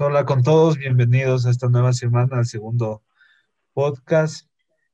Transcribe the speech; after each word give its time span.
Hola 0.00 0.24
con 0.24 0.42
todos, 0.42 0.78
bienvenidos 0.78 1.44
a 1.44 1.50
esta 1.50 1.68
nueva 1.68 1.92
semana, 1.92 2.38
al 2.38 2.46
segundo 2.46 3.02
podcast. 3.74 4.48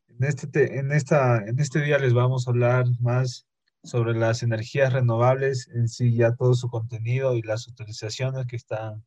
En 0.08 0.24
este, 0.24 0.78
en, 0.78 0.92
esta, 0.92 1.38
en 1.46 1.60
este 1.60 1.80
día 1.80 1.98
les 1.98 2.12
vamos 2.12 2.46
a 2.46 2.50
hablar 2.50 2.86
más 3.00 3.46
sobre 3.84 4.14
las 4.14 4.42
energías 4.42 4.92
renovables, 4.92 5.68
en 5.68 5.88
sí 5.88 6.16
ya 6.16 6.34
todo 6.34 6.54
su 6.54 6.68
contenido 6.68 7.36
y 7.36 7.42
las 7.42 7.68
utilizaciones 7.68 8.46
que 8.46 8.56
están, 8.56 9.04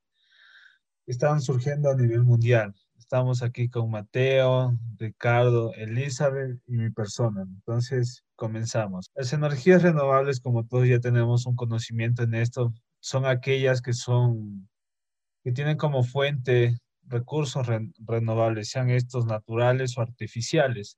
están 1.05 1.41
surgiendo 1.41 1.89
a 1.89 1.95
nivel 1.95 2.23
mundial. 2.23 2.73
Estamos 2.97 3.41
aquí 3.41 3.69
con 3.69 3.89
Mateo, 3.89 4.77
Ricardo, 4.97 5.73
Elizabeth 5.73 6.59
y 6.67 6.77
mi 6.77 6.91
persona. 6.91 7.41
Entonces, 7.41 8.23
comenzamos. 8.35 9.09
Las 9.15 9.33
energías 9.33 9.81
renovables, 9.81 10.39
como 10.39 10.65
todos 10.65 10.87
ya 10.87 10.99
tenemos 10.99 11.45
un 11.45 11.55
conocimiento 11.55 12.23
en 12.23 12.35
esto, 12.35 12.73
son 12.99 13.25
aquellas 13.25 13.81
que 13.81 13.93
son 13.93 14.69
que 15.43 15.53
tienen 15.53 15.77
como 15.77 16.03
fuente 16.03 16.77
recursos 17.07 17.65
renovables, 17.99 18.69
sean 18.69 18.89
estos 18.89 19.25
naturales 19.25 19.97
o 19.97 20.01
artificiales. 20.01 20.97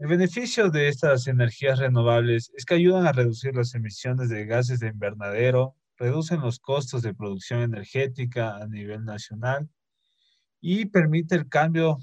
El 0.00 0.08
beneficio 0.08 0.70
de 0.70 0.88
estas 0.88 1.26
energías 1.26 1.78
renovables 1.78 2.50
es 2.56 2.64
que 2.64 2.72
ayudan 2.72 3.06
a 3.06 3.12
reducir 3.12 3.54
las 3.54 3.74
emisiones 3.74 4.30
de 4.30 4.46
gases 4.46 4.80
de 4.80 4.88
invernadero, 4.88 5.76
reducen 5.98 6.40
los 6.40 6.58
costos 6.58 7.02
de 7.02 7.12
producción 7.12 7.60
energética 7.60 8.56
a 8.56 8.66
nivel 8.66 9.04
nacional 9.04 9.68
y 10.58 10.86
permite 10.86 11.34
el 11.34 11.50
cambio 11.50 11.98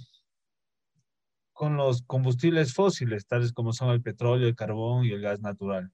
con 1.54 1.76
los 1.76 2.04
combustibles 2.04 2.76
fósiles, 2.76 3.26
tales 3.26 3.52
como 3.52 3.73
son 3.73 3.89
el 3.89 4.04
petróleo, 4.04 4.48
el 4.48 4.56
carbón 4.56 5.04
y 5.04 5.11
el 5.14 5.22
gas 5.22 5.42
natural. 5.42 5.92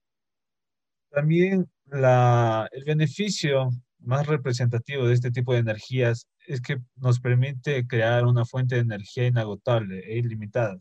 También 1.09 1.71
el 1.89 2.83
beneficio 2.85 3.69
más 3.99 4.27
representativo 4.27 5.07
de 5.07 5.13
este 5.13 5.31
tipo 5.31 5.53
de 5.53 5.59
energías 5.59 6.27
es 6.47 6.59
que 6.59 6.79
nos 6.97 7.21
permite 7.21 7.87
crear 7.87 8.25
una 8.25 8.43
fuente 8.43 8.75
de 8.75 8.81
energía 8.81 9.25
inagotable 9.25 9.99
e 9.99 10.17
ilimitada. 10.17 10.77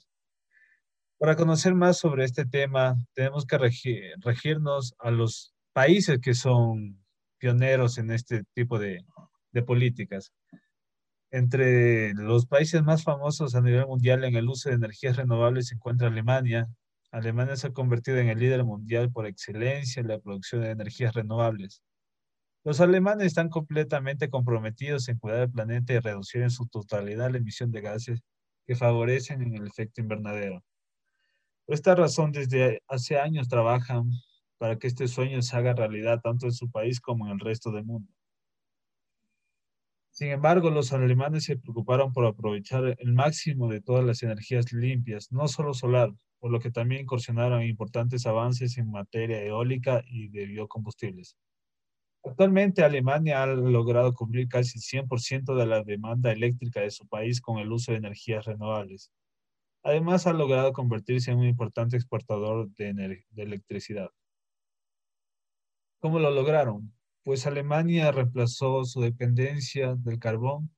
Para 1.23 1.37
conocer 1.37 1.77
más 1.77 1.99
sobre 1.99 2.25
este 2.25 2.45
tema, 2.45 2.97
tenemos 3.15 3.47
que 3.47 3.57
regirnos 3.57 4.93
a 4.99 5.13
los 5.13 5.55
países 5.73 6.19
que 6.19 6.35
son 6.35 7.01
pioneros 7.39 7.97
en 7.99 8.11
este 8.11 8.43
tipo 8.55 8.81
de, 8.81 9.05
políticas. 9.65 10.33
Entre 11.31 12.13
los 12.15 12.47
países 12.47 12.83
más 12.83 13.05
famosos 13.05 13.55
a 13.55 13.61
nivel 13.61 13.87
mundial 13.87 14.25
en 14.25 14.35
el 14.35 14.49
uso 14.49 14.69
de 14.69 14.75
energías 14.75 15.17
renovables 15.17 15.69
se 15.69 15.77
encuentra 15.77 16.09
Alemania. 16.09 16.67
Alemania 17.13 17.55
se 17.55 17.69
ha 17.69 17.73
convertido 17.73 18.19
en 18.19 18.29
el 18.29 18.41
líder 18.41 18.65
mundial 18.65 19.13
por 19.13 19.25
excelencia 19.29 20.01
en 20.01 20.09
la 20.09 20.19
producción 20.19 20.63
de 20.63 20.71
energías 20.71 21.15
renovables. 21.15 21.85
Los 22.65 22.81
alemanes 22.81 23.29
están 23.29 23.49
completamente 23.49 24.29
comprometidos 24.29 25.09
en 25.09 25.21
cuidar 25.21 25.43
el 25.43 25.53
planeta 25.53 25.93
y 25.93 26.01
reducir 26.01 26.43
en 26.43 26.51
su 26.51 26.67
totalidad 26.67 27.31
la 27.31 27.39
emisión 27.39 27.71
de 27.71 27.81
gases 27.81 28.23
que 28.67 28.75
favorecen 28.75 29.41
en 29.43 29.55
el 29.55 29.69
efecto 29.69 30.01
invernadero. 30.01 30.65
Por 31.67 31.75
esta 31.75 31.95
razón, 31.95 32.33
desde 32.33 32.83
hace 32.89 33.19
años 33.19 33.49
trabajan 33.49 34.11
para 34.59 34.79
que 34.79 34.87
este 34.87 35.09
sueño 35.09 35.43
se 35.43 35.57
haga 35.57 35.75
realidad 35.75 36.21
tanto 36.23 36.47
en 36.47 36.53
su 36.53 36.71
país 36.71 37.01
como 37.01 37.27
en 37.27 37.33
el 37.33 37.41
resto 37.41 37.71
del 37.71 37.85
mundo. 37.85 38.13
Sin 40.11 40.29
embargo, 40.29 40.71
los 40.71 40.93
alemanes 40.93 41.45
se 41.45 41.57
preocuparon 41.57 42.13
por 42.13 42.27
aprovechar 42.27 42.97
el 42.99 43.13
máximo 43.15 43.69
de 43.69 43.81
todas 43.81 44.05
las 44.05 44.23
energías 44.23 44.73
limpias, 44.73 45.33
no 45.33 45.49
solo 45.49 45.73
solar, 45.73 46.13
por 46.39 46.51
lo 46.51 46.61
que 46.61 46.71
también 46.71 47.03
incursionaron 47.03 47.63
importantes 47.63 48.27
avances 48.27 48.77
en 48.77 48.91
materia 48.91 49.43
eólica 49.43 50.05
y 50.07 50.29
de 50.29 50.45
biocombustibles. 50.47 51.37
Actualmente 52.25 52.85
Alemania 52.85 53.43
ha 53.43 53.47
logrado 53.47 54.13
cubrir 54.13 54.49
casi 54.49 54.79
el 54.79 54.83
100% 54.83 55.57
de 55.57 55.67
la 55.67 55.83
demanda 55.83 56.31
eléctrica 56.31 56.81
de 56.81 56.91
su 56.91 57.07
país 57.09 57.41
con 57.41 57.59
el 57.59 57.73
uso 57.73 57.93
de 57.93 57.99
energías 57.99 58.45
renovables. 58.45 59.11
Además, 59.85 60.27
ha 60.27 60.33
logrado 60.33 60.73
convertirse 60.73 61.33
en 61.33 61.39
un 61.39 61.47
importante 61.47 61.97
exportador 61.97 62.71
de, 62.77 63.25
electricidad. 63.37 64.11
¿Cómo 66.01 66.19
lo 66.19 66.31
lograron? 66.31 66.93
Pues 67.25 67.47
Alemania 67.47 68.11
reemplazó 68.13 68.85
su 68.85 69.01
dependencia 69.01 69.95
del 69.97 70.19
carbón 70.19 70.71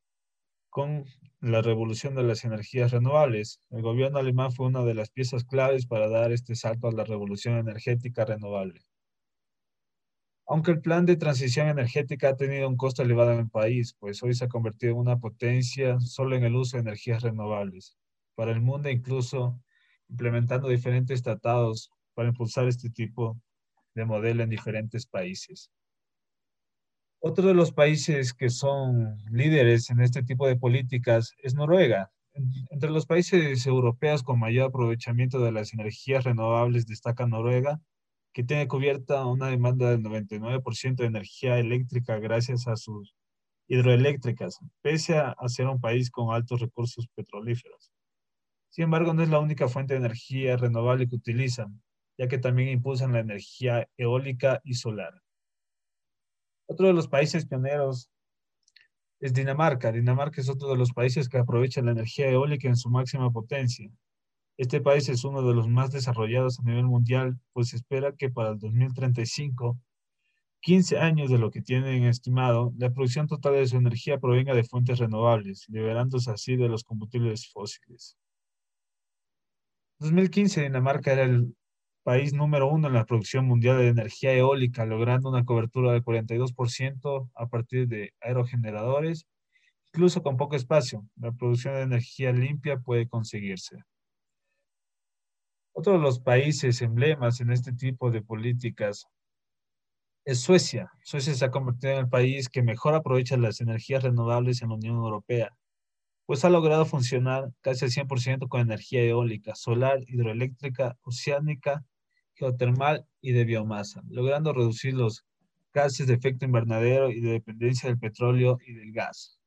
con 0.71 1.05
la 1.41 1.63
revolución 1.63 2.15
de 2.15 2.23
las 2.23 2.45
energías 2.45 2.93
renovables. 2.93 3.61
El 3.71 3.83
gobierno 3.83 4.19
alemán 4.19 4.53
fue 4.53 4.67
una 4.67 4.83
de 4.83 4.95
las 4.95 5.11
piezas 5.11 5.45
claves 5.45 5.87
para 5.87 6.09
dar 6.09 6.33
este 6.33 6.55
salto 6.55 6.89
a 6.89 6.93
la 6.93 7.05
revolución 7.05 7.57
energética 7.59 8.25
renovable. 8.25 8.81
Aunque 10.47 10.73
el 10.73 10.81
plan 10.81 11.07
de 11.07 11.17
transición 11.17 11.69
energética 11.69 12.31
ha 12.31 12.37
tenido 12.37 12.69
un 12.69 12.77
costo 12.77 13.03
elevado 13.03 13.33
en 13.33 13.41
el 13.41 13.51
país, 13.51 13.95
pues 13.99 14.23
hoy 14.23 14.35
se 14.35 14.45
ha 14.45 14.49
convertido 14.49 14.93
en 14.93 14.99
una 14.99 15.19
potencia 15.19 15.99
solo 16.01 16.37
en 16.37 16.45
el 16.45 16.55
uso 16.55 16.77
de 16.77 16.83
energías 16.83 17.23
renovables. 17.23 17.97
Para 18.35 18.53
el 18.53 18.61
mundo, 18.61 18.89
incluso 18.91 19.61
implementando 20.09 20.69
diferentes 20.69 21.23
tratados 21.23 21.91
para 22.15 22.29
impulsar 22.29 22.67
este 22.69 22.91
tipo 22.91 23.41
de 23.95 24.05
modelo 24.05 24.43
en 24.43 24.51
diferentes 24.51 25.07
países. 25.07 25.71
Otro 27.21 27.49
de 27.49 27.55
los 27.55 27.73
países 27.73 28.35
que 28.35 28.51
son 28.51 29.17
líderes 29.31 29.89
en 29.89 30.01
este 30.01 30.23
tipo 30.23 30.47
de 30.47 30.57
políticas 30.57 31.33
es 31.39 31.55
Noruega. 31.55 32.11
Entre 32.71 32.91
los 32.91 33.07
países 33.07 33.65
europeos 33.67 34.23
con 34.23 34.39
mayor 34.39 34.69
aprovechamiento 34.69 35.39
de 35.39 35.53
las 35.53 35.73
energías 35.73 36.25
renovables 36.25 36.87
destaca 36.87 37.27
Noruega, 37.27 37.81
que 38.35 38.45
tiene 38.45 38.69
cubierta 38.69 39.25
una 39.25 39.47
demanda 39.47 39.91
del 39.91 40.03
99% 40.03 40.97
de 40.97 41.07
energía 41.07 41.59
eléctrica 41.59 42.19
gracias 42.19 42.67
a 42.67 42.77
sus 42.77 43.15
hidroeléctricas, 43.69 44.59
pese 44.83 45.17
a, 45.17 45.35
ser 45.47 45.69
un 45.69 45.81
país 45.81 46.11
con 46.11 46.35
altos 46.35 46.61
recursos 46.61 47.07
petrolíferos. 47.15 47.94
Sin 48.75 48.83
embargo, 48.85 49.15
no 49.15 49.23
es 49.23 49.29
la 49.29 49.39
única 49.39 49.69
fuente 49.69 49.95
de 49.95 50.01
energía 50.01 50.57
renovable 50.57 51.09
que 51.09 51.15
utilizan, 51.15 51.81
ya 52.19 52.27
que 52.27 52.39
también 52.39 52.71
impulsan 52.71 53.13
la 53.13 53.21
energía 53.21 53.89
eólica 53.97 54.61
y 54.65 54.75
solar. 54.75 55.23
Otro 56.67 56.89
de 56.89 56.93
los 56.93 57.07
países 57.07 57.47
pioneros 57.47 58.11
es 59.21 59.33
Dinamarca. 59.33 59.93
Dinamarca 59.93 60.41
es 60.41 60.49
otro 60.49 60.71
de 60.71 60.77
los 60.77 60.93
países 60.93 61.29
que 61.29 61.39
aprovechan 61.39 61.85
la 61.85 61.93
energía 61.93 62.29
eólica 62.29 62.67
en 62.67 62.75
su 62.75 62.91
máxima 62.91 63.31
potencia, 63.31 63.89
este 64.57 64.81
país 64.81 65.09
es 65.09 65.25
uno 65.25 65.43
de 65.43 65.55
los 65.55 65.69
más 65.69 65.91
desarrollados 65.93 66.61
a 66.61 66.63
nivel 66.63 66.85
mundial, 66.87 67.41
pues 67.53 67.69
se 67.69 67.77
espera 67.77 68.15
que 68.17 68.31
para 68.31 68.51
el 68.51 68.59
2035, 68.59 69.79
15 70.61 70.99
años 70.99 71.31
de 71.31 71.39
lo 71.39 71.51
que 71.51 71.63
tienen 71.63 72.05
estimado, 72.05 72.73
la 72.79 72.91
producción 72.91 73.27
total 73.27 73.55
de 73.55 73.67
su 73.67 73.77
energía 73.77 74.19
provenga 74.19 74.55
de 74.55 74.65
fuentes 74.65 74.99
renovables, 74.99 75.67
liberándose 75.69 76.31
así 76.31 76.57
de 76.57 76.69
los 76.69 76.85
combustibles 76.85 77.49
fósiles. 77.49 78.17
En 80.01 80.07
2015, 80.07 80.63
Dinamarca 80.63 81.13
era 81.13 81.23
el 81.25 81.57
país 82.03 82.33
número 82.35 82.69
uno 82.69 82.89
en 82.89 82.95
la 82.95 83.05
producción 83.07 83.47
mundial 83.47 83.79
de 83.79 83.89
energía 83.89 84.33
eólica, 84.35 84.85
logrando 84.85 85.31
una 85.31 85.45
cobertura 85.45 85.93
del 85.93 86.03
42% 86.05 87.31
a 87.35 87.47
partir 87.47 87.89
de 87.89 88.13
aerogeneradores, 88.21 89.27
incluso 89.93 90.23
con 90.23 90.37
poco 90.37 90.57
espacio. 90.57 91.07
La 91.17 91.33
producción 91.33 91.75
de 91.75 91.83
energía 91.83 92.33
limpia 92.33 92.79
puede 92.79 93.09
conseguirse. 93.09 93.79
Otro 95.73 95.95
de 95.95 95.99
los 96.01 96.21
países 96.21 96.83
emblemas 96.83 97.41
en 97.41 97.51
este 97.51 97.73
tipo 97.73 98.11
de 98.11 98.23
políticas 98.23 99.07
es 100.25 100.41
Suecia. 100.41 100.91
Suecia 101.03 101.35
se 101.35 101.45
ha 101.45 101.51
convertido 101.51 101.95
en 101.95 101.99
el 102.01 102.09
país 102.09 102.49
que 102.49 102.63
mejor 102.63 102.95
aprovecha 102.95 103.37
las 103.37 103.61
energías 103.61 104.03
renovables 104.03 104.63
en 104.63 104.71
la 104.71 104.75
Unión 104.75 104.97
Europea, 104.97 105.57
pues 106.27 106.45
ha 106.45 106.51
logrado 106.51 106.87
funcionar 106.87 107.53
casi 107.61 107.85
al 107.85 107.91
100% 107.91 108.49
con 108.49 108.61
energía 108.61 109.03
eólica, 109.03 109.55
solar, 109.55 110.01
hidroeléctrica, 110.07 110.97
oceánica, 111.03 111.85
geotermal 112.35 113.07
y 113.21 113.33
de 113.33 113.45
biomasa, 113.45 114.03
logrando 114.09 114.53
reducir 114.53 114.95
los 114.95 115.25
gases 115.73 116.07
de 116.07 116.15
efecto 116.15 116.45
invernadero 116.45 117.11
y 117.11 117.21
de 117.21 117.33
dependencia 117.33 117.89
del 117.89 117.99
petróleo 117.99 118.59
y 118.67 118.75
del 118.75 118.93
gas. 118.93 119.39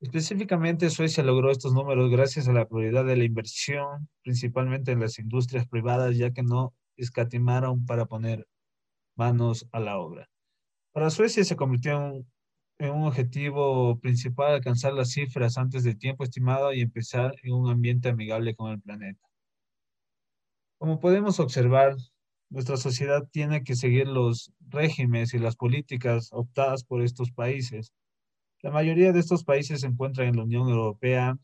Específicamente, 0.00 0.88
Suecia 0.88 1.22
logró 1.22 1.50
estos 1.50 1.74
números 1.74 2.10
gracias 2.10 2.48
a 2.48 2.52
la 2.52 2.66
prioridad 2.66 3.04
de 3.04 3.16
la 3.16 3.24
inversión, 3.24 4.08
principalmente 4.22 4.92
en 4.92 5.00
las 5.00 5.18
industrias 5.18 5.68
privadas, 5.68 6.16
ya 6.16 6.30
que 6.32 6.42
no 6.42 6.74
escatimaron 6.96 7.84
para 7.84 8.06
poner 8.06 8.46
manos 9.14 9.66
a 9.72 9.80
la 9.80 9.98
obra. 9.98 10.30
Para 10.92 11.10
Suecia 11.10 11.44
se 11.44 11.54
convirtió 11.54 12.06
en, 12.06 12.26
un 12.88 13.04
objetivo 13.04 13.98
principal 14.00 14.54
alcanzar 14.54 14.94
las 14.94 15.10
cifras 15.10 15.58
antes 15.58 15.84
del 15.84 15.98
tiempo 15.98 16.24
estimado 16.24 16.72
y 16.72 16.80
empezar 16.80 17.34
en 17.42 17.52
un 17.52 17.68
ambiente 17.70 18.08
amigable 18.08 18.54
con 18.54 18.72
el 18.72 18.80
planeta. 18.80 19.20
Como 20.78 20.98
podemos 20.98 21.40
observar, 21.40 21.96
nuestra 22.48 22.76
sociedad 22.78 23.28
tiene 23.30 23.62
que 23.62 23.76
seguir 23.76 24.08
los 24.08 24.52
regímenes 24.60 25.34
y 25.34 25.38
las 25.38 25.56
políticas 25.56 26.30
optadas 26.32 26.84
por 26.84 27.02
estos 27.02 27.30
países. 27.32 27.92
La 28.62 28.70
mayoría 28.70 29.12
de 29.12 29.20
estos 29.20 29.44
países 29.44 29.82
se 29.82 29.86
encuentran 29.86 30.28
en 30.28 30.36
la 30.36 30.44
Unión 30.44 30.68
Europea 30.68 31.36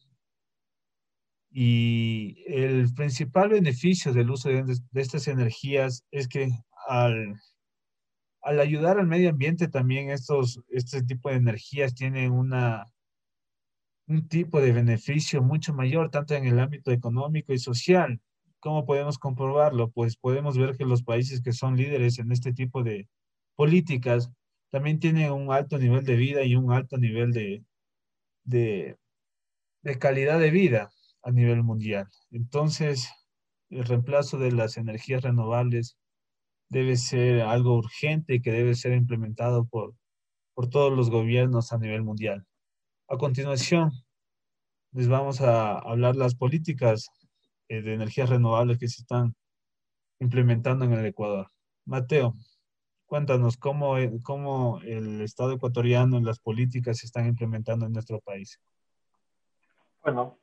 y 1.50 2.42
el 2.46 2.92
principal 2.94 3.50
beneficio 3.50 4.12
del 4.12 4.30
uso 4.30 4.48
de, 4.48 4.64
estas 4.94 5.28
energías 5.28 6.04
es 6.10 6.28
que 6.28 6.50
al, 6.88 7.34
al, 8.46 8.60
ayudar 8.60 8.98
al 8.98 9.08
medio 9.08 9.30
ambiente 9.30 9.66
también 9.66 10.10
estos, 10.10 10.60
este 10.68 11.02
tipo 11.02 11.28
de 11.28 11.36
energías 11.36 11.94
tienen 11.94 12.30
una, 12.30 12.86
un 14.06 14.28
tipo 14.28 14.60
de 14.60 14.70
beneficio 14.70 15.42
mucho 15.42 15.74
mayor, 15.74 16.10
tanto 16.10 16.34
en 16.34 16.46
el 16.46 16.60
ámbito 16.60 16.92
económico 16.92 17.52
y 17.52 17.58
social. 17.58 18.20
¿Cómo 18.60 18.86
podemos 18.86 19.18
comprobarlo? 19.18 19.90
Pues 19.90 20.16
podemos 20.16 20.56
ver 20.56 20.76
que 20.76 20.84
los 20.84 21.02
países 21.02 21.42
que 21.42 21.52
son 21.52 21.76
líderes 21.76 22.20
en 22.20 22.30
este 22.30 22.52
tipo 22.52 22.84
de 22.84 23.08
políticas 23.56 24.30
también 24.70 25.00
tienen 25.00 25.32
un 25.32 25.50
alto 25.52 25.76
nivel 25.78 26.04
de 26.04 26.14
vida 26.14 26.44
y 26.44 26.54
un 26.54 26.72
alto 26.72 26.98
nivel 26.98 27.32
de, 27.32 27.64
de, 28.44 28.96
de 29.82 29.98
calidad 29.98 30.38
de 30.38 30.52
vida 30.52 30.90
a 31.22 31.32
nivel 31.32 31.64
mundial. 31.64 32.06
Entonces, 32.30 33.10
el 33.70 33.84
reemplazo 33.84 34.38
de 34.38 34.52
las 34.52 34.76
energías 34.76 35.22
renovables 35.22 35.98
debe 36.68 36.96
ser 36.96 37.42
algo 37.42 37.76
urgente 37.76 38.34
y 38.34 38.42
que 38.42 38.52
debe 38.52 38.74
ser 38.74 38.92
implementado 38.92 39.66
por, 39.66 39.94
por 40.54 40.68
todos 40.68 40.92
los 40.92 41.10
gobiernos 41.10 41.72
a 41.72 41.78
nivel 41.78 42.02
mundial. 42.02 42.44
A 43.08 43.16
continuación, 43.16 43.90
les 44.92 45.08
vamos 45.08 45.40
a 45.40 45.78
hablar 45.78 46.16
las 46.16 46.34
políticas 46.34 47.08
eh, 47.68 47.82
de 47.82 47.94
energías 47.94 48.30
renovables 48.30 48.78
que 48.78 48.88
se 48.88 49.02
están 49.02 49.34
implementando 50.18 50.84
en 50.84 50.92
el 50.94 51.06
Ecuador. 51.06 51.48
Mateo, 51.84 52.34
cuéntanos 53.06 53.56
cómo, 53.56 53.98
eh, 53.98 54.10
cómo 54.22 54.80
el 54.82 55.20
Estado 55.20 55.52
ecuatoriano 55.52 56.18
y 56.18 56.22
las 56.22 56.40
políticas 56.40 56.98
se 56.98 57.06
están 57.06 57.26
implementando 57.26 57.86
en 57.86 57.92
nuestro 57.92 58.20
país. 58.20 58.60
Bueno, 60.02 60.38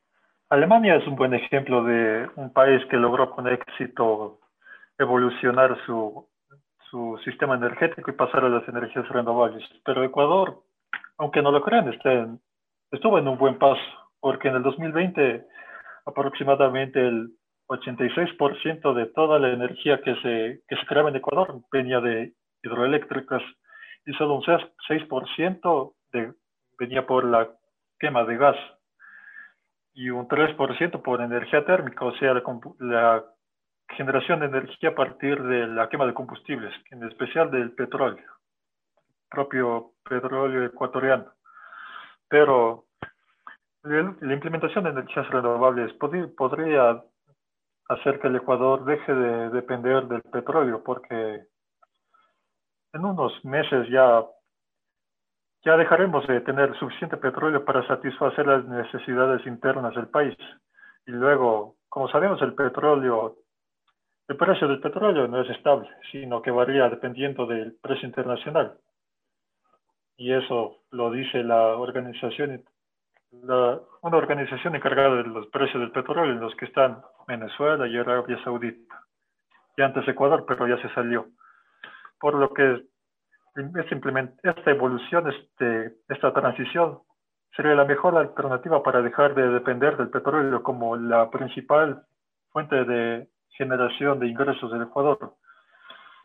Alemania 0.48 0.96
es 0.96 1.06
un 1.06 1.16
buen 1.16 1.34
ejemplo 1.34 1.82
de 1.84 2.28
un 2.36 2.52
país 2.52 2.82
que 2.90 2.96
logró 2.96 3.30
con 3.30 3.48
éxito 3.48 4.38
evolucionar 4.98 5.76
su, 5.86 6.28
su 6.90 7.18
sistema 7.24 7.56
energético 7.56 8.10
y 8.10 8.14
pasar 8.14 8.44
a 8.44 8.48
las 8.48 8.68
energías 8.68 9.08
renovables. 9.08 9.64
Pero 9.84 10.04
Ecuador, 10.04 10.62
aunque 11.18 11.42
no 11.42 11.50
lo 11.50 11.62
crean, 11.62 11.88
estuvo 12.90 13.18
en 13.18 13.28
un 13.28 13.38
buen 13.38 13.58
paso, 13.58 13.82
porque 14.20 14.48
en 14.48 14.56
el 14.56 14.62
2020 14.62 15.46
aproximadamente 16.06 17.00
el 17.00 17.30
86% 17.68 18.94
de 18.94 19.06
toda 19.06 19.38
la 19.38 19.50
energía 19.50 20.00
que 20.02 20.14
se, 20.16 20.62
que 20.68 20.76
se 20.76 20.86
creaba 20.86 21.08
en 21.08 21.16
Ecuador 21.16 21.60
venía 21.72 22.00
de 22.00 22.34
hidroeléctricas 22.62 23.42
y 24.06 24.12
solo 24.14 24.34
un 24.34 24.42
6% 24.42 25.94
de, 26.12 26.32
venía 26.78 27.06
por 27.06 27.24
la 27.24 27.48
quema 27.98 28.24
de 28.24 28.36
gas 28.36 28.56
y 29.94 30.10
un 30.10 30.28
3% 30.28 31.02
por 31.02 31.22
energía 31.22 31.64
térmica, 31.64 32.04
o 32.04 32.14
sea, 32.16 32.34
la, 32.80 33.24
generación 33.90 34.40
de 34.40 34.46
energía 34.46 34.90
a 34.90 34.94
partir 34.94 35.42
de 35.42 35.66
la 35.66 35.88
quema 35.88 36.06
de 36.06 36.14
combustibles, 36.14 36.74
en 36.90 37.04
especial 37.04 37.50
del 37.50 37.72
petróleo, 37.72 38.26
propio 39.30 39.92
petróleo 40.08 40.64
ecuatoriano. 40.64 41.32
Pero 42.28 42.86
la 43.82 44.32
implementación 44.32 44.84
de 44.84 44.90
energías 44.90 45.28
renovables 45.28 45.92
podría 45.94 47.02
hacer 47.88 48.18
que 48.18 48.28
el 48.28 48.36
Ecuador 48.36 48.84
deje 48.84 49.14
de 49.14 49.50
depender 49.50 50.06
del 50.08 50.22
petróleo, 50.22 50.82
porque 50.82 51.44
en 52.94 53.04
unos 53.04 53.44
meses 53.44 53.88
ya 53.90 54.24
ya 55.64 55.76
dejaremos 55.78 56.26
de 56.26 56.42
tener 56.42 56.76
suficiente 56.78 57.16
petróleo 57.16 57.64
para 57.64 57.86
satisfacer 57.86 58.46
las 58.46 58.64
necesidades 58.66 59.46
internas 59.46 59.94
del 59.94 60.08
país. 60.08 60.36
Y 61.06 61.12
luego, 61.12 61.76
como 61.88 62.08
sabemos, 62.08 62.40
el 62.42 62.54
petróleo, 62.54 63.36
el 64.28 64.36
precio 64.36 64.68
del 64.68 64.80
petróleo 64.80 65.28
no 65.28 65.42
es 65.42 65.50
estable, 65.50 65.88
sino 66.10 66.40
que 66.40 66.50
varía 66.50 66.88
dependiendo 66.88 67.46
del 67.46 67.76
precio 67.80 68.06
internacional. 68.08 68.78
Y 70.16 70.32
eso 70.32 70.82
lo 70.90 71.10
dice 71.10 71.42
la 71.42 71.76
organización, 71.76 72.64
una 73.32 73.80
organización 74.02 74.76
encargada 74.76 75.16
de 75.16 75.24
los 75.24 75.48
precios 75.48 75.80
del 75.80 75.90
petróleo, 75.90 76.32
en 76.32 76.40
los 76.40 76.54
que 76.56 76.66
están 76.66 77.02
Venezuela 77.26 77.86
y 77.86 77.96
Arabia 77.96 78.42
Saudita. 78.44 79.02
Y 79.76 79.82
antes 79.82 80.06
Ecuador, 80.06 80.44
pero 80.46 80.68
ya 80.68 80.80
se 80.80 80.94
salió. 80.94 81.26
Por 82.18 82.34
lo 82.34 82.54
que 82.54 82.84
esta 84.42 84.70
evolución, 84.70 85.30
este, 85.30 85.96
esta 86.08 86.32
transición, 86.32 87.00
sería 87.54 87.74
la 87.74 87.84
mejor 87.84 88.16
alternativa 88.16 88.82
para 88.82 89.02
dejar 89.02 89.34
de 89.34 89.48
depender 89.48 89.96
del 89.96 90.10
petróleo 90.10 90.62
como 90.62 90.96
la 90.96 91.30
principal 91.30 92.04
fuente 92.50 92.84
de 92.84 93.28
generación 93.56 94.18
de 94.20 94.28
ingresos 94.28 94.70
del 94.70 94.82
Ecuador. 94.82 95.34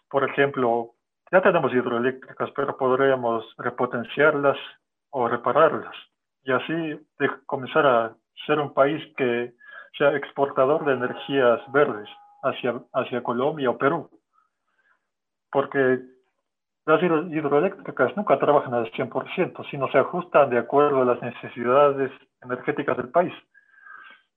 Por 0.09 0.29
ejemplo, 0.29 0.91
ya 1.31 1.41
tenemos 1.41 1.71
hidroeléctricas, 1.73 2.49
pero 2.55 2.77
podríamos 2.77 3.45
repotenciarlas 3.57 4.57
o 5.11 5.27
repararlas 5.27 5.95
y 6.43 6.51
así 6.51 6.73
de 7.19 7.29
comenzar 7.45 7.85
a 7.85 8.15
ser 8.45 8.59
un 8.59 8.73
país 8.73 9.03
que 9.17 9.53
sea 9.97 10.15
exportador 10.15 10.85
de 10.85 10.93
energías 10.93 11.59
verdes 11.71 12.09
hacia, 12.43 12.81
hacia 12.93 13.23
Colombia 13.23 13.69
o 13.69 13.77
Perú. 13.77 14.09
Porque 15.51 15.99
las 16.85 17.01
hidroeléctricas 17.03 18.15
nunca 18.15 18.39
trabajan 18.39 18.73
al 18.73 18.91
100%, 18.91 19.69
sino 19.69 19.91
se 19.91 19.97
ajustan 19.97 20.49
de 20.49 20.59
acuerdo 20.59 21.01
a 21.01 21.05
las 21.05 21.21
necesidades 21.21 22.11
energéticas 22.41 22.97
del 22.97 23.09
país. 23.09 23.33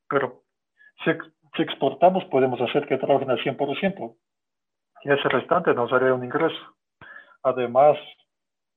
Pero 0.09 0.43
si, 1.05 1.11
exportamos, 1.59 2.25
podemos 2.27 2.61
hacer 2.61 2.87
que 2.87 2.99
trabajen 2.99 3.31
al 3.31 3.39
100%, 3.39 4.17
y 5.05 5.11
ese 5.11 5.29
restante 5.29 5.75
nos 5.75 5.91
daría 5.91 6.15
un 6.15 6.25
ingreso. 6.25 6.77
Además, 7.43 7.99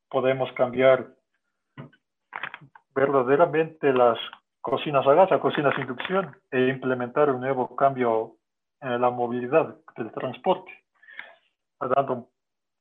podemos 0.09 0.51
cambiar 0.53 1.07
verdaderamente 2.93 3.93
las 3.93 4.17
cocinas 4.61 5.05
a 5.05 5.13
gas 5.13 5.31
a 5.31 5.39
cocinas 5.39 5.77
a 5.77 5.81
inducción 5.81 6.35
e 6.51 6.69
implementar 6.69 7.29
un 7.29 7.41
nuevo 7.41 7.75
cambio 7.75 8.37
en 8.81 8.99
la 8.99 9.09
movilidad 9.11 9.75
del 9.95 10.11
transporte, 10.11 10.71
dando 11.79 12.29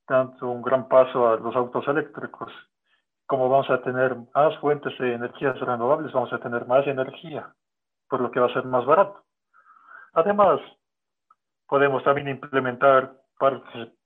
tanto 0.07 0.49
un 0.49 0.63
gran 0.63 0.89
paso 0.89 1.29
a 1.29 1.37
los 1.37 1.55
autos 1.55 1.87
eléctricos. 1.89 2.53
Como 3.27 3.49
vamos 3.49 3.69
a 3.71 3.83
tener 3.83 4.17
más 4.35 4.57
fuentes 4.59 4.97
de 4.99 5.15
energías 5.15 5.59
renovables, 5.61 6.13
vamos 6.13 6.33
a 6.33 6.39
tener 6.39 6.67
más 6.67 6.87
energía, 6.87 7.55
por 8.09 8.21
lo 8.21 8.31
que 8.31 8.41
va 8.41 8.47
a 8.47 8.53
ser 8.53 8.65
más 8.65 8.85
barato. 8.87 9.23
Además, 10.15 10.61
podemos 11.67 12.03
también 12.05 12.29
implementar 12.29 13.13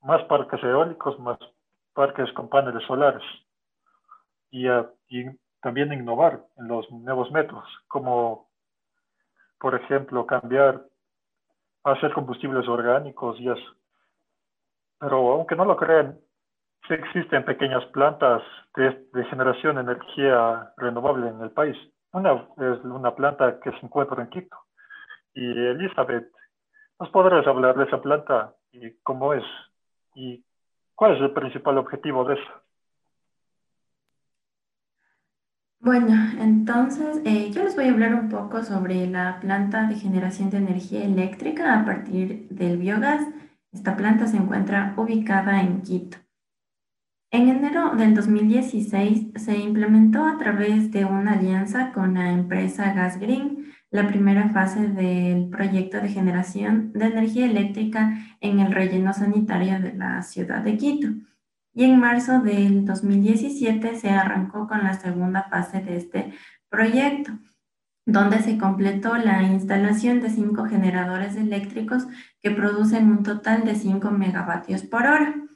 más 0.03 0.25
parques 0.25 0.63
eólicos, 0.63 1.19
más 1.21 1.39
parques 1.93 2.33
con 2.33 2.49
paneles 2.49 2.85
solares 2.87 3.23
y, 4.51 4.67
y 5.09 5.25
también 5.61 5.93
innovar 5.93 6.45
en 6.57 6.69
los 6.69 6.91
nuevos 6.91 7.31
métodos, 7.31 7.69
como 7.87 8.49
por 9.61 9.75
ejemplo 9.75 10.27
cambiar 10.27 10.83
hacer 11.85 12.13
combustibles 12.13 12.67
orgánicos 12.67 13.39
y 13.39 13.49
eso 13.49 13.79
pero 14.99 15.33
aunque 15.33 15.57
no 15.57 15.65
lo 15.65 15.77
crean, 15.77 16.19
sí 16.87 16.95
existen 16.95 17.45
pequeñas 17.45 17.85
plantas 17.87 18.43
de, 18.75 19.25
generación 19.31 19.77
de 19.77 19.83
energía 19.83 20.73
renovable 20.77 21.29
en 21.29 21.41
el 21.41 21.51
país. 21.51 21.77
Una 22.13 22.33
es 22.57 22.85
una 22.85 23.15
planta 23.15 23.61
que 23.61 23.71
se 23.71 23.87
encuentra 23.87 24.23
en 24.23 24.31
Quito. 24.31 24.57
Y 25.35 25.51
Elizabeth, 25.51 26.31
¿nos 26.99 27.11
podrás 27.11 27.47
hablar 27.47 27.77
de 27.77 27.85
esa 27.85 28.01
planta 28.01 28.55
y 28.73 28.93
cómo 29.03 29.35
es? 29.35 29.45
¿Y 30.15 30.45
cuál 30.95 31.17
es 31.17 31.23
el 31.23 31.33
principal 31.33 31.79
objetivo 31.79 32.25
de 32.25 32.35
eso? 32.35 32.53
Bueno, 35.81 36.13
entonces 36.41 37.23
eh, 37.25 37.51
yo 37.53 37.63
les 37.63 37.77
voy 37.77 37.87
a 37.87 37.93
hablar 37.93 38.15
un 38.15 38.29
poco 38.29 38.65
sobre 38.65 39.07
la 39.07 39.39
planta 39.41 39.87
de 39.87 39.95
generación 39.95 40.51
de 40.51 40.59
energía 40.59 41.05
eléctrica 41.05 41.81
a 41.81 41.85
partir 41.85 42.49
del 42.49 42.79
biogás 42.79 43.23
esta 43.73 43.97
planta 43.97 44.27
se 44.27 44.39
encuentra 44.39 44.95
ubicada 44.97 45.61
en 45.61 45.83
Quito. 45.83 46.17
En 47.31 47.51
enero 47.51 47.95
del 47.95 48.15
2016 48.15 49.33
se 49.37 49.59
implementó 49.59 50.25
a 50.25 50.39
través 50.39 50.91
de 50.91 51.05
una 51.05 51.33
alianza 51.33 51.93
con 51.93 52.15
la 52.15 52.33
empresa 52.33 52.95
Gas 52.95 53.19
Green 53.21 53.67
la 53.91 54.07
primera 54.07 54.49
fase 54.49 54.89
del 54.89 55.51
proyecto 55.51 55.99
de 56.01 56.09
generación 56.09 56.91
de 56.95 57.07
energía 57.07 57.45
eléctrica 57.45 58.15
en 58.41 58.61
el 58.61 58.73
relleno 58.73 59.13
sanitario 59.13 59.79
de 59.79 59.93
la 59.93 60.23
ciudad 60.23 60.63
de 60.63 60.79
Quito. 60.79 61.09
Y 61.75 61.85
en 61.85 62.01
marzo 62.01 62.41
del 62.41 62.87
2017 62.87 63.97
se 63.97 64.09
arrancó 64.09 64.67
con 64.67 64.83
la 64.83 64.95
segunda 64.95 65.43
fase 65.51 65.81
de 65.83 65.99
este 65.99 66.33
proyecto, 66.71 67.33
donde 68.07 68.39
se 68.41 68.57
completó 68.57 69.19
la 69.19 69.43
instalación 69.43 70.21
de 70.23 70.31
cinco 70.31 70.65
generadores 70.65 71.37
eléctricos 71.37 72.07
que 72.41 72.51
producen 72.51 73.11
un 73.11 73.23
total 73.23 73.67
de 73.67 73.75
5 73.75 74.11
megavatios 74.13 74.83
por 74.83 75.03
hora. 75.03 75.48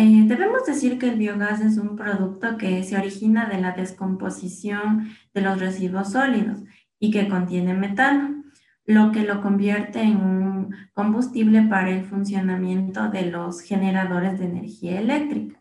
Eh, 0.00 0.26
debemos 0.28 0.64
decir 0.64 0.96
que 0.96 1.08
el 1.08 1.18
biogás 1.18 1.60
es 1.60 1.76
un 1.76 1.96
producto 1.96 2.56
que 2.56 2.84
se 2.84 2.96
origina 2.96 3.48
de 3.48 3.60
la 3.60 3.72
descomposición 3.72 5.08
de 5.34 5.40
los 5.40 5.58
residuos 5.58 6.12
sólidos 6.12 6.62
y 7.00 7.10
que 7.10 7.28
contiene 7.28 7.74
metano, 7.74 8.44
lo 8.84 9.10
que 9.10 9.24
lo 9.24 9.42
convierte 9.42 10.02
en 10.02 10.18
un 10.18 10.76
combustible 10.94 11.62
para 11.62 11.90
el 11.90 12.04
funcionamiento 12.04 13.08
de 13.08 13.22
los 13.22 13.60
generadores 13.60 14.38
de 14.38 14.44
energía 14.44 15.00
eléctrica. 15.00 15.60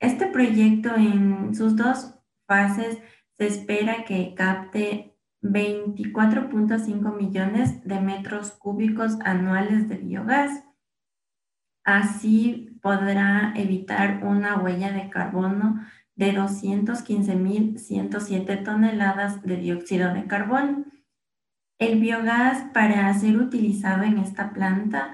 Este 0.00 0.28
proyecto 0.28 0.96
en 0.96 1.54
sus 1.54 1.76
dos 1.76 2.14
fases 2.46 2.96
se 3.36 3.48
espera 3.48 4.06
que 4.06 4.34
capte 4.34 5.14
24.5 5.42 7.14
millones 7.14 7.84
de 7.84 8.00
metros 8.00 8.52
cúbicos 8.52 9.18
anuales 9.26 9.90
de 9.90 9.96
biogás. 9.98 10.65
Así 11.86 12.78
podrá 12.82 13.54
evitar 13.56 14.22
una 14.22 14.58
huella 14.58 14.92
de 14.92 15.08
carbono 15.08 15.80
de 16.14 16.34
215.107 16.34 18.62
toneladas 18.62 19.42
de 19.42 19.56
dióxido 19.56 20.12
de 20.12 20.26
carbono. 20.26 20.84
El 21.78 22.00
biogás 22.00 22.64
para 22.74 23.14
ser 23.14 23.38
utilizado 23.38 24.02
en 24.02 24.18
esta 24.18 24.52
planta 24.52 25.12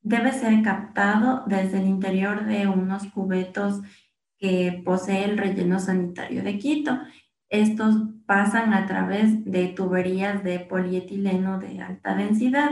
debe 0.00 0.30
ser 0.32 0.62
captado 0.62 1.42
desde 1.48 1.80
el 1.80 1.88
interior 1.88 2.44
de 2.44 2.68
unos 2.68 3.08
cubetos 3.08 3.80
que 4.38 4.80
posee 4.84 5.24
el 5.24 5.36
relleno 5.36 5.80
sanitario 5.80 6.44
de 6.44 6.58
Quito 6.58 6.96
estos 7.50 7.96
pasan 8.26 8.72
a 8.72 8.86
través 8.86 9.44
de 9.44 9.66
tuberías 9.66 10.44
de 10.44 10.60
polietileno 10.60 11.58
de 11.58 11.80
alta 11.80 12.14
densidad, 12.14 12.70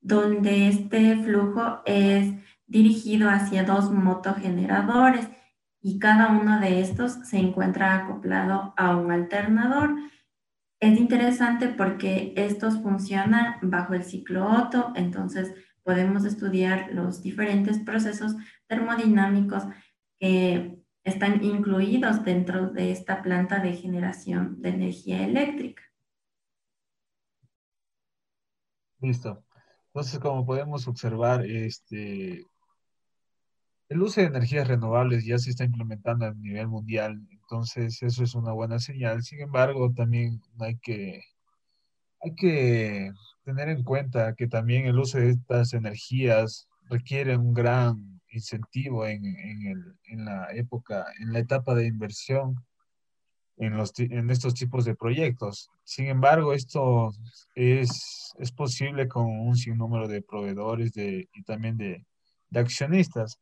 donde 0.00 0.68
este 0.68 1.16
flujo 1.16 1.82
es 1.84 2.32
dirigido 2.70 3.28
hacia 3.28 3.64
dos 3.64 3.90
motogeneradores 3.90 5.28
y 5.82 5.98
cada 5.98 6.28
uno 6.28 6.60
de 6.60 6.80
estos 6.80 7.12
se 7.28 7.38
encuentra 7.38 7.96
acoplado 7.96 8.72
a 8.76 8.96
un 8.96 9.10
alternador. 9.10 9.96
Es 10.78 10.98
interesante 10.98 11.68
porque 11.68 12.32
estos 12.36 12.80
funcionan 12.80 13.56
bajo 13.62 13.94
el 13.94 14.04
ciclo 14.04 14.46
Otto, 14.46 14.92
entonces 14.94 15.52
podemos 15.82 16.24
estudiar 16.24 16.90
los 16.92 17.22
diferentes 17.22 17.80
procesos 17.80 18.36
termodinámicos 18.68 19.64
que 20.20 20.78
están 21.02 21.42
incluidos 21.42 22.24
dentro 22.24 22.70
de 22.70 22.92
esta 22.92 23.20
planta 23.20 23.58
de 23.58 23.72
generación 23.72 24.62
de 24.62 24.68
energía 24.68 25.24
eléctrica. 25.24 25.82
Listo. 29.00 29.42
Entonces, 29.86 30.20
como 30.20 30.46
podemos 30.46 30.86
observar, 30.86 31.44
este, 31.44 32.46
el 33.90 34.02
uso 34.02 34.20
de 34.20 34.28
energías 34.28 34.68
renovables 34.68 35.24
ya 35.24 35.36
se 35.38 35.50
está 35.50 35.64
implementando 35.64 36.24
a 36.24 36.32
nivel 36.32 36.68
mundial, 36.68 37.26
entonces 37.28 38.00
eso 38.02 38.22
es 38.22 38.36
una 38.36 38.52
buena 38.52 38.78
señal. 38.78 39.24
Sin 39.24 39.40
embargo, 39.40 39.92
también 39.92 40.40
hay 40.60 40.76
que, 40.78 41.24
hay 42.22 42.34
que 42.36 43.12
tener 43.44 43.68
en 43.68 43.82
cuenta 43.82 44.34
que 44.36 44.46
también 44.46 44.86
el 44.86 44.96
uso 44.96 45.18
de 45.18 45.30
estas 45.30 45.72
energías 45.74 46.68
requiere 46.88 47.36
un 47.36 47.52
gran 47.52 48.20
incentivo 48.30 49.06
en, 49.06 49.24
el, 49.26 49.98
en, 50.04 50.24
la 50.24 50.46
época, 50.52 51.06
en 51.18 51.32
la 51.32 51.40
etapa 51.40 51.74
de 51.74 51.88
inversión 51.88 52.54
en, 53.56 53.76
los, 53.76 53.92
en 53.98 54.30
estos 54.30 54.54
tipos 54.54 54.84
de 54.84 54.94
proyectos. 54.94 55.68
Sin 55.82 56.06
embargo, 56.06 56.52
esto 56.52 57.10
es, 57.56 58.32
es 58.38 58.52
posible 58.52 59.08
con 59.08 59.26
un 59.26 59.56
sinnúmero 59.56 60.06
de 60.06 60.22
proveedores 60.22 60.92
de, 60.92 61.28
y 61.34 61.42
también 61.42 61.76
de, 61.76 62.06
de 62.50 62.60
accionistas. 62.60 63.40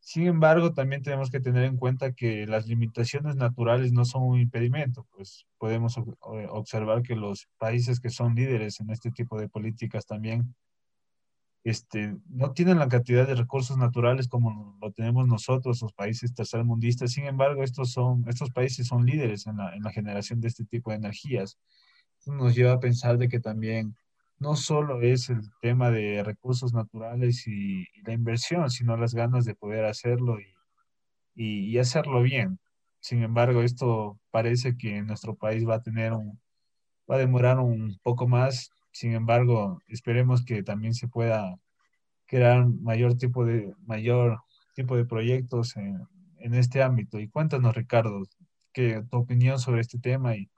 Sin 0.00 0.26
embargo, 0.26 0.72
también 0.72 1.02
tenemos 1.02 1.30
que 1.30 1.40
tener 1.40 1.64
en 1.64 1.76
cuenta 1.76 2.12
que 2.12 2.46
las 2.46 2.66
limitaciones 2.66 3.36
naturales 3.36 3.92
no 3.92 4.04
son 4.04 4.22
un 4.22 4.40
impedimento, 4.40 5.06
pues 5.12 5.46
podemos 5.58 5.96
observar 6.20 7.02
que 7.02 7.14
los 7.14 7.48
países 7.58 8.00
que 8.00 8.10
son 8.10 8.34
líderes 8.34 8.80
en 8.80 8.90
este 8.90 9.10
tipo 9.10 9.38
de 9.38 9.48
políticas 9.48 10.06
también 10.06 10.54
este, 11.62 12.16
no 12.28 12.52
tienen 12.52 12.78
la 12.78 12.88
cantidad 12.88 13.26
de 13.26 13.34
recursos 13.34 13.76
naturales 13.76 14.28
como 14.28 14.78
lo 14.80 14.90
tenemos 14.92 15.26
nosotros, 15.28 15.82
los 15.82 15.92
países 15.92 16.34
tercermundistas. 16.34 17.12
Sin 17.12 17.26
embargo, 17.26 17.62
estos, 17.62 17.92
son, 17.92 18.24
estos 18.28 18.50
países 18.50 18.86
son 18.86 19.04
líderes 19.04 19.46
en 19.46 19.58
la, 19.58 19.74
en 19.74 19.82
la 19.82 19.92
generación 19.92 20.40
de 20.40 20.48
este 20.48 20.64
tipo 20.64 20.90
de 20.90 20.96
energías. 20.96 21.58
Nos 22.26 22.54
lleva 22.54 22.72
a 22.72 22.80
pensar 22.80 23.18
de 23.18 23.28
que 23.28 23.40
también 23.40 23.94
no 24.40 24.56
solo 24.56 25.02
es 25.02 25.30
el 25.30 25.40
tema 25.60 25.90
de 25.90 26.22
recursos 26.24 26.72
naturales 26.74 27.46
y, 27.46 27.84
la 28.04 28.12
inversión, 28.12 28.70
sino 28.70 28.96
las 28.96 29.14
ganas 29.14 29.44
de 29.44 29.54
poder 29.54 29.84
hacerlo 29.84 30.38
y, 30.40 30.54
y, 31.34 31.78
hacerlo 31.78 32.22
bien. 32.22 32.58
Sin 33.00 33.22
embargo, 33.22 33.62
esto 33.62 34.18
parece 34.30 34.76
que 34.76 34.96
en 34.96 35.06
nuestro 35.06 35.34
país 35.36 35.66
va 35.68 35.76
a 35.76 35.82
tener 35.82 36.12
un, 36.12 36.40
va 37.10 37.18
demorar 37.18 37.58
un 37.58 37.98
poco 38.02 38.26
más 38.28 38.70
sin 38.92 39.12
embargo, 39.14 39.80
esperemos 39.86 40.44
que 40.44 40.62
también 40.62 40.94
se 40.94 41.08
pueda 41.08 41.56
crear 42.26 42.66
mayor 42.66 43.16
tipo 43.16 43.44
de, 43.44 43.74
mayor 43.86 44.40
tipo 44.74 44.96
de 44.96 45.04
proyectos 45.04 45.76
en, 45.76 46.06
este 46.54 46.82
ámbito. 46.82 47.20
Y 47.20 47.28
cuéntanos, 47.28 47.74
Ricardo, 47.74 48.22
que, 48.72 49.02
tu 49.10 49.18
opinión 49.18 49.58
sobre 49.58 49.80
este 49.82 49.98
tema 49.98 50.34
y, 50.36 50.50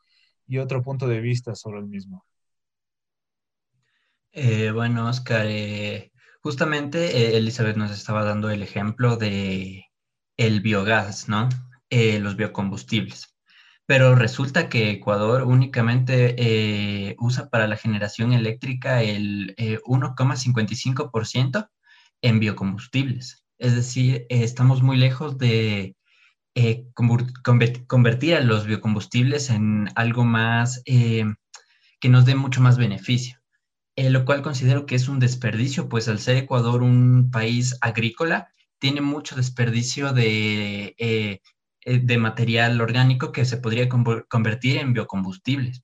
otro 0.58 0.82
punto 0.82 1.08
de 1.08 1.20
vista 1.20 1.54
sobre 1.54 1.80
el 1.80 1.86
mismo. 1.86 2.24
Eh, 4.32 4.70
bueno, 4.72 5.08
Oscar, 5.08 5.46
eh, 5.48 6.12
justamente 6.42 7.34
eh, 7.34 7.36
Elizabeth 7.36 7.76
nos 7.76 7.90
estaba 7.90 8.24
dando 8.24 8.50
el 8.50 8.62
ejemplo 8.62 9.16
de 9.16 9.86
el 10.36 10.60
biogás, 10.60 11.28
¿no? 11.28 11.48
los 11.90 12.36
biocombustibles 12.36 13.32
pero 13.92 14.14
resulta 14.14 14.70
que 14.70 14.90
Ecuador 14.90 15.42
únicamente 15.42 16.34
eh, 16.38 17.14
usa 17.18 17.50
para 17.50 17.66
la 17.66 17.76
generación 17.76 18.32
eléctrica 18.32 19.02
el 19.02 19.54
1,55% 19.56 21.60
eh, 21.60 21.66
en 22.22 22.40
biocombustibles. 22.40 23.44
Es 23.58 23.74
decir, 23.74 24.24
eh, 24.30 24.44
estamos 24.44 24.82
muy 24.82 24.96
lejos 24.96 25.36
de 25.36 25.94
convertir 27.86 28.34
a 28.34 28.40
los 28.40 28.66
biocombustibles 28.66 29.50
en 29.50 29.90
algo 29.94 30.24
más 30.24 30.82
que 30.84 32.08
nos 32.08 32.24
dé 32.24 32.34
mucho 32.34 32.62
más 32.62 32.78
beneficio. 32.78 33.41
Lo 33.96 34.24
cual 34.24 34.42
considero 34.42 34.86
que 34.86 34.94
es 34.94 35.08
un 35.08 35.18
desperdicio, 35.20 35.88
pues 35.88 36.08
al 36.08 36.18
ser 36.18 36.36
Ecuador 36.36 36.82
un 36.82 37.30
país 37.30 37.76
agrícola, 37.80 38.48
tiene 38.78 39.00
mucho 39.00 39.36
desperdicio 39.36 40.12
de 40.12 40.94
eh, 41.84 41.98
de 41.98 42.18
material 42.18 42.80
orgánico 42.80 43.32
que 43.32 43.44
se 43.44 43.56
podría 43.56 43.88
convertir 43.88 44.78
en 44.78 44.92
biocombustibles. 44.92 45.82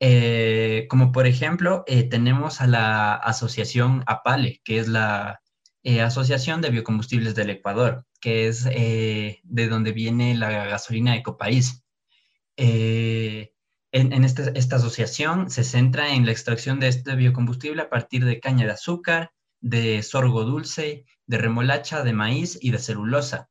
Eh, 0.00 0.86
como 0.90 1.12
por 1.12 1.26
ejemplo, 1.26 1.84
eh, 1.86 2.04
tenemos 2.04 2.60
a 2.60 2.66
la 2.66 3.14
asociación 3.14 4.02
APALE, 4.06 4.60
que 4.64 4.78
es 4.78 4.88
la 4.88 5.40
Asociación 6.04 6.60
de 6.60 6.70
Biocombustibles 6.70 7.34
del 7.34 7.50
Ecuador, 7.50 8.04
que 8.20 8.48
es 8.48 8.64
de 8.64 9.68
donde 9.70 9.92
viene 9.92 10.34
la 10.34 10.66
gasolina 10.66 11.16
Ecopaís. 11.16 11.82
En, 13.92 14.24
esta 14.24 14.76
asociación 14.76 15.50
se 15.50 15.64
centra 15.64 16.14
en 16.14 16.26
la 16.26 16.32
extracción 16.32 16.80
de 16.80 16.88
este 16.88 17.14
biocombustible 17.16 17.82
a 17.82 17.90
partir 17.90 18.24
de 18.24 18.40
caña 18.40 18.66
de 18.66 18.72
azúcar, 18.72 19.32
de 19.60 20.02
sorgo 20.02 20.44
dulce, 20.44 21.04
de 21.26 21.38
remolacha, 21.38 22.02
de 22.02 22.12
maíz 22.12 22.58
y 22.60 22.70
de 22.70 22.78
celulosa 22.78 23.48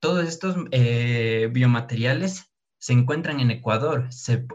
todos 0.00 0.26
estos 0.26 0.56
eh, 0.70 1.48
biomateriales 1.52 2.50
se 2.78 2.92
encuentran 2.92 3.40
en 3.40 3.50
Ecuador 3.50 4.08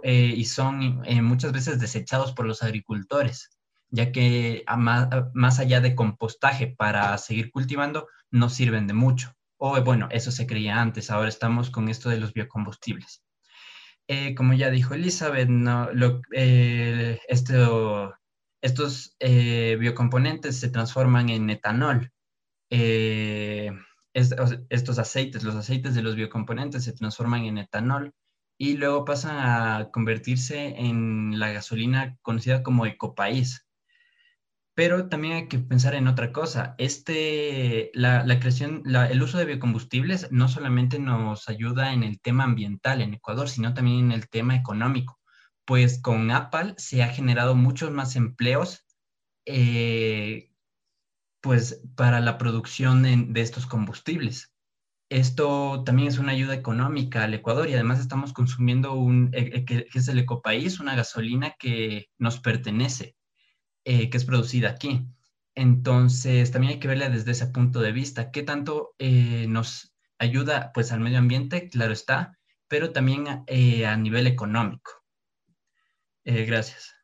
eh, 0.03 0.33
y 0.35 0.45
son 0.45 1.01
eh, 1.05 1.21
muchas 1.21 1.51
veces 1.51 1.79
desechados 1.79 2.31
por 2.31 2.45
los 2.45 2.63
agricultores, 2.63 3.49
ya 3.89 4.11
que 4.11 4.63
más, 4.77 5.59
allá 5.59 5.81
de 5.81 5.95
compostaje 5.95 6.67
para 6.67 7.17
seguir 7.17 7.51
cultivando, 7.51 8.07
no 8.31 8.49
sirven 8.49 8.87
de 8.87 8.93
mucho. 8.93 9.33
O 9.57 9.81
bueno, 9.81 10.07
eso 10.11 10.31
se 10.31 10.47
creía 10.47 10.81
antes, 10.81 11.11
ahora 11.11 11.29
estamos 11.29 11.69
con 11.69 11.89
esto 11.89 12.09
de 12.09 12.19
los 12.19 12.33
biocombustibles. 12.33 13.23
Como 14.35 14.53
ya 14.53 14.69
dijo 14.69 14.93
Elizabeth, 14.93 15.49
no, 15.49 15.89
estos 18.61 19.15
biocomponentes 19.79 20.59
se 20.59 20.69
transforman 20.69 21.29
en 21.29 21.49
etanol 21.49 22.11
estos 24.13 24.99
aceites, 24.99 25.43
los 25.43 25.55
aceites 25.55 25.95
de 25.95 26.01
los 26.01 26.15
biocomponentes 26.15 26.83
se 26.83 26.93
transforman 26.93 27.45
en 27.45 27.57
etanol 27.57 28.13
y 28.57 28.77
luego 28.77 29.05
pasan 29.05 29.37
a 29.37 29.89
convertirse 29.91 30.79
en 30.79 31.39
la 31.39 31.51
gasolina 31.51 32.17
conocida 32.21 32.61
como 32.63 32.85
ecopaís. 32.85 33.65
Pero 34.75 35.07
también 35.07 35.33
hay 35.35 35.47
que 35.47 35.59
pensar 35.59 35.93
en 35.95 36.07
otra 36.07 36.31
cosa. 36.31 36.75
Este, 36.77 37.91
la, 37.93 38.25
creación, 38.39 38.83
el 38.85 39.21
uso 39.21 39.37
de 39.37 39.45
biocombustibles 39.45 40.31
no 40.31 40.47
solamente 40.49 40.97
nos 40.99 41.47
ayuda 41.47 41.93
en 41.93 42.03
el 42.03 42.19
tema 42.19 42.45
ambiental 42.45 43.01
en 43.01 43.13
Ecuador, 43.13 43.49
sino 43.49 43.73
también 43.73 44.05
en 44.05 44.11
el 44.11 44.29
tema 44.29 44.55
económico. 44.55 45.19
Pues 45.65 46.01
con 46.01 46.31
Apple 46.31 46.73
se 46.77 47.03
ha 47.03 47.09
generado 47.09 47.55
muchos 47.55 47.91
más 47.91 48.15
empleos 48.15 48.85
eh, 49.45 50.51
pues 51.41 51.81
para 51.95 52.19
la 52.19 52.37
producción 52.37 53.03
de 53.03 53.41
estos 53.41 53.65
combustibles. 53.65 54.53
Esto 55.13 55.83
también 55.83 56.07
es 56.07 56.17
una 56.17 56.31
ayuda 56.31 56.55
económica 56.55 57.23
al 57.23 57.35
Ecuador 57.35 57.69
y 57.69 57.73
además 57.73 57.99
estamos 57.99 58.33
consumiendo 58.33 58.93
un, 58.93 59.29
eh, 59.33 59.51
eh, 59.53 59.65
que, 59.65 59.85
es 59.93 60.07
el 60.07 60.17
Ecopaís, 60.17 60.79
una 60.79 60.95
gasolina 60.95 61.53
que 61.59 62.07
nos 62.17 62.39
pertenece, 62.39 63.15
eh, 63.85 64.09
que 64.09 64.17
es 64.17 64.25
producida 64.25 64.69
aquí. 64.69 65.07
Entonces, 65.55 66.51
también 66.51 66.73
hay 66.73 66.79
que 66.79 66.87
verla 66.87 67.09
desde 67.09 67.31
ese 67.31 67.47
punto 67.47 67.79
de 67.81 67.91
vista. 67.91 68.31
¿Qué 68.31 68.43
tanto 68.43 68.95
nos 69.47 69.93
ayuda 70.17 70.71
pues 70.73 70.91
al 70.91 70.99
medio 70.99 71.19
ambiente? 71.19 71.69
Claro 71.69 71.93
está, 71.93 72.39
pero 72.67 72.91
también 72.91 73.27
a 73.27 73.97
nivel 73.97 74.25
económico. 74.25 74.91
gracias. 76.25 76.95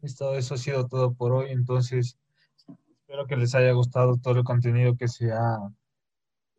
Listo, 0.00 0.34
eso 0.36 0.54
ha 0.54 0.58
sido 0.58 0.88
todo 0.88 1.12
por 1.14 1.32
hoy. 1.32 1.50
Entonces, 1.50 2.18
Espero 3.08 3.26
que 3.26 3.36
les 3.36 3.54
haya 3.54 3.72
gustado 3.72 4.18
todo 4.18 4.36
el 4.36 4.44
contenido 4.44 4.94
que 4.94 5.08
se 5.08 5.32
ha 5.32 5.56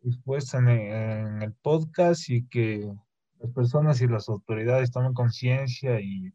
expuesto 0.02 0.58
en, 0.58 1.42
el 1.42 1.52
podcast 1.62 2.28
y 2.28 2.44
que 2.48 2.92
las 3.38 3.52
personas 3.52 4.00
y 4.00 4.08
las 4.08 4.28
autoridades 4.28 4.90
tomen 4.90 5.14
conciencia 5.14 6.00
y 6.00 6.32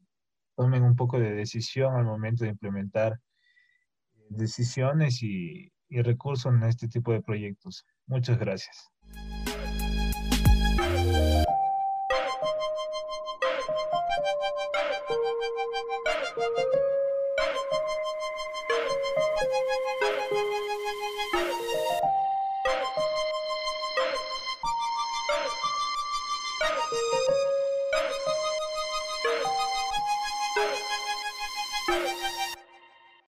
tomen 0.55 0.83
un 0.83 0.95
poco 0.95 1.19
de 1.19 1.31
decisión 1.31 1.95
al 1.95 2.05
momento 2.05 2.43
de 2.43 2.51
implementar 2.51 3.19
decisiones 4.29 5.21
y 5.21 5.71
recursos 5.89 6.53
en 6.53 6.63
este 6.63 6.87
tipo 6.87 7.11
de 7.11 7.21
proyectos. 7.21 7.85
Muchas 8.07 8.39
gracias. 8.39 8.91